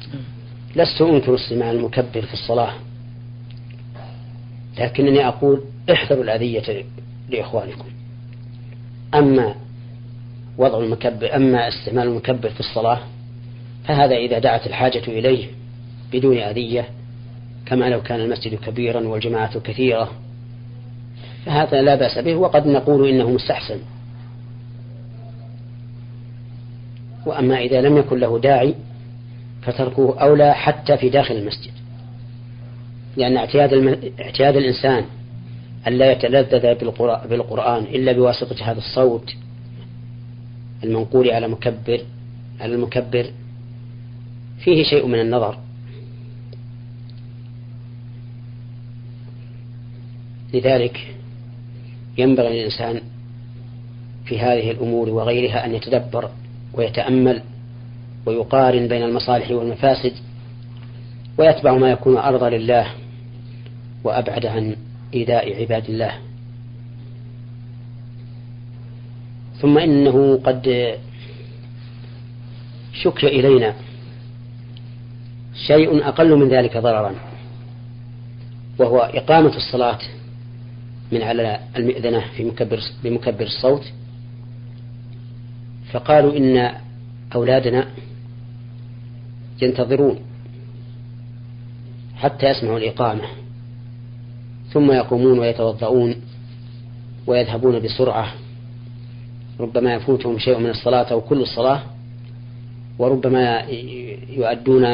لست 0.76 1.02
أنكر 1.02 1.36
استماع 1.36 1.72
المكبر 1.72 2.22
في 2.22 2.34
الصلاة 2.34 2.74
لكنني 4.80 5.28
أقول 5.28 5.62
احذروا 5.92 6.24
الأذية 6.24 6.86
لإخوانكم. 7.30 7.86
أما 9.14 9.56
وضع 10.58 10.80
المكبر 10.80 11.36
أما 11.36 11.68
استعمال 11.68 12.08
المكبر 12.08 12.50
في 12.50 12.60
الصلاة 12.60 13.00
فهذا 13.86 14.16
إذا 14.16 14.40
دعت 14.40 14.68
الحاجة 14.68 15.04
إليه 15.08 15.48
بدون 16.14 16.38
أذية 16.38 16.90
كما 17.66 17.90
لو 17.90 18.02
كان 18.02 18.20
المسجد 18.20 18.56
كبيرا 18.56 19.08
والجماعة 19.08 19.60
كثيرة. 19.60 20.12
فهذا 21.46 21.82
لا 21.82 21.96
بأس 21.96 22.18
به 22.18 22.36
وقد 22.36 22.68
نقول 22.68 23.10
إنه 23.10 23.30
مستحسن. 23.30 23.80
وأما 27.26 27.58
إذا 27.58 27.82
لم 27.82 27.98
يكن 27.98 28.20
له 28.20 28.40
داعي 28.40 28.76
فتركه 29.62 30.20
أولى 30.20 30.54
حتى 30.54 30.98
في 30.98 31.10
داخل 31.10 31.36
المسجد. 31.36 31.72
لأن 33.18 33.38
اعتياد, 33.38 33.74
الم... 33.74 34.00
اعتياد 34.20 34.56
الإنسان 34.56 35.06
أن 35.88 35.94
لا 35.94 36.12
يتلذذ 36.12 36.76
بالقرآن 37.30 37.84
إلا 37.84 38.12
بواسطة 38.12 38.72
هذا 38.72 38.78
الصوت 38.78 39.36
المنقول 40.84 41.32
على 41.32 41.48
مكبر 41.48 42.02
على 42.60 42.76
المكبر 42.76 43.26
فيه 44.60 44.84
شيء 44.84 45.08
من 45.08 45.20
النظر. 45.20 45.58
لذلك 50.56 51.16
ينبغي 52.18 52.60
للإنسان 52.60 53.02
في 54.26 54.40
هذه 54.40 54.72
الأمور 54.72 55.10
وغيرها 55.10 55.66
أن 55.66 55.76
يتدبر 55.76 56.30
ويتأمل 56.74 57.42
ويقارن 58.26 58.88
بين 58.88 59.04
المصالح 59.04 59.52
والمفاسد 59.52 60.14
ويتبع 61.38 61.78
ما 61.78 61.92
يكون 61.92 62.18
أرضى 62.18 62.58
لله 62.58 62.88
وأبعد 64.04 64.46
عن 64.46 64.76
إيذاء 65.14 65.62
عباد 65.62 65.90
الله. 65.90 66.12
ثم 69.62 69.78
إنه 69.78 70.40
قد 70.44 70.96
شك 72.94 73.24
إلينا 73.24 73.76
شيء 75.68 76.08
أقل 76.08 76.36
من 76.36 76.50
ذلك 76.50 76.78
ضررا 76.78 77.16
وهو 78.80 78.98
إقامة 78.98 79.56
الصلاة 79.56 80.00
من 81.16 81.24
على 81.24 81.60
المئذنة 81.76 82.20
في 82.38 82.44
مكبر 82.44 82.80
بمكبر 83.04 83.46
الصوت. 83.46 83.84
فقالوا 85.92 86.38
إن 86.38 86.76
أولادنا 87.36 87.88
ينتظرون 89.62 90.20
حتى 92.16 92.46
يسمعوا 92.46 92.78
الإقامة 92.78 93.22
ثم 94.74 94.92
يقومون 94.92 95.40
ويتوضؤون 95.40 96.16
ويذهبون 97.28 97.80
بسرعة. 97.80 98.34
ربما 99.60 99.94
يفوتهم 99.94 100.40
شيء 100.40 100.58
من 100.58 100.70
الصلاة 100.70 101.12
أو 101.12 101.22
كل 101.22 101.42
الصلاة 101.42 101.82
وربما 103.00 103.60
يؤدون 104.30 104.86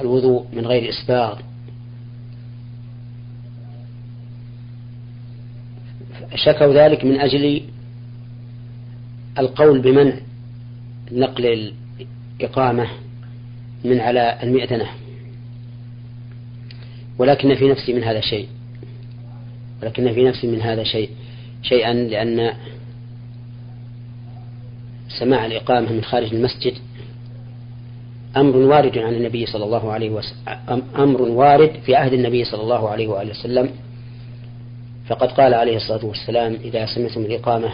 الوضوء 0.00 0.46
من 0.52 0.66
غير 0.66 0.88
إسباغ. 0.88 1.38
شكوا 6.34 6.74
ذلك 6.74 7.04
من 7.04 7.20
أجل 7.20 7.62
القول 9.38 9.80
بمنع 9.80 10.12
نقل 11.12 11.70
الإقامة 12.40 12.86
من 13.84 14.00
على 14.00 14.38
المئتنة 14.42 14.86
ولكن 17.18 17.54
في 17.54 17.68
نفسي 17.68 17.92
من 17.92 18.04
هذا 18.04 18.20
شيء. 18.20 18.48
ولكن 19.82 20.12
في 20.14 20.24
نفسي 20.24 20.46
من 20.46 20.60
هذا 20.60 20.84
شيء. 20.84 21.10
شيئا 21.62 21.92
لأن 21.92 22.52
سماع 25.18 25.46
الإقامة 25.46 25.92
من 25.92 26.04
خارج 26.04 26.34
المسجد 26.34 26.74
أمر 28.36 28.56
وارد 28.56 28.98
عن 28.98 29.14
النبي 29.14 29.46
صلى 29.46 29.64
الله 29.64 29.92
عليه 29.92 30.10
وسلم 30.10 30.82
أمر 30.96 31.22
وارد 31.22 31.72
في 31.86 31.94
عهد 31.94 32.12
النبي 32.12 32.44
صلى 32.44 32.62
الله 32.62 32.88
عليه 32.88 33.08
وآله 33.08 33.30
وسلم. 33.30 33.70
فقد 35.06 35.28
قال 35.28 35.54
عليه 35.54 35.76
الصلاة 35.76 36.04
والسلام 36.04 36.54
إذا 36.54 36.86
سمعتم 36.86 37.20
الإقامة 37.20 37.72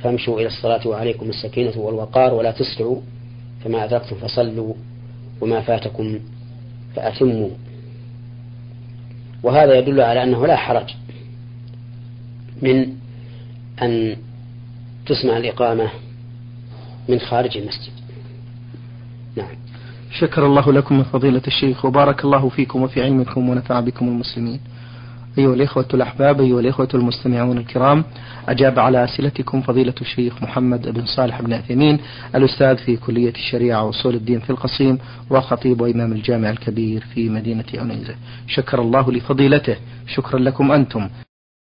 فامشوا 0.00 0.40
إلى 0.40 0.46
الصلاة 0.46 0.88
وعليكم 0.88 1.28
السكينة 1.28 1.78
والوقار 1.78 2.34
ولا 2.34 2.50
تسرعوا 2.50 3.00
فما 3.64 3.84
أدركتم 3.84 4.16
فصلوا 4.16 4.74
وما 5.40 5.60
فاتكم 5.60 6.18
فأتموا. 6.96 7.50
وهذا 9.42 9.78
يدل 9.78 10.00
على 10.00 10.22
أنه 10.22 10.46
لا 10.46 10.56
حرج 10.56 10.94
من 12.62 12.94
أن 13.82 14.16
تسمع 15.06 15.36
الإقامة 15.36 15.90
من 17.08 17.18
خارج 17.18 17.56
المسجد. 17.56 17.92
نعم. 19.36 19.56
شكر 20.10 20.46
الله 20.46 20.72
لكم 20.72 21.02
فضيلة 21.02 21.42
الشيخ 21.46 21.84
وبارك 21.84 22.24
الله 22.24 22.48
فيكم 22.48 22.82
وفي 22.82 23.02
علمكم 23.02 23.48
ونفع 23.48 23.80
بكم 23.80 24.08
المسلمين. 24.08 24.60
أيها 25.38 25.54
الإخوة 25.54 25.86
الأحباب 25.94 26.40
أيها 26.40 26.60
الإخوة 26.60 26.88
المستمعون 26.94 27.58
الكرام 27.58 28.04
أجاب 28.48 28.78
على 28.78 29.04
أسئلتكم 29.04 29.62
فضيلة 29.62 29.94
الشيخ 30.00 30.42
محمد 30.42 30.88
بن 30.88 31.06
صالح 31.06 31.42
بن 31.42 31.52
عثيمين 31.52 31.98
الأستاذ 32.34 32.76
في 32.76 32.96
كلية 32.96 33.30
الشريعة 33.30 33.84
وأصول 33.84 34.14
الدين 34.14 34.40
في 34.40 34.50
القصيم 34.50 34.98
وخطيب 35.30 35.80
وإمام 35.80 36.12
الجامع 36.12 36.50
الكبير 36.50 37.04
في 37.14 37.28
مدينة 37.28 37.64
أنيزة 37.80 38.14
شكر 38.46 38.82
الله 38.82 39.12
لفضيلته. 39.12 39.76
شكرا 40.06 40.38
لكم 40.38 40.72
أنتم. 40.72 41.08